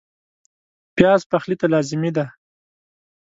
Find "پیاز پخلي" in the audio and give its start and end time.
0.95-1.55